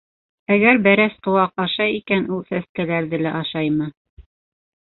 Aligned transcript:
Әгәр 0.53 0.79
бәрәс 0.87 1.19
ҡыуаҡ 1.27 1.53
ашай 1.65 1.95
икән, 1.99 2.27
ул 2.39 2.43
сәскәләрҙе 2.49 3.23
лә 3.27 3.35
ашаймы? 3.45 3.93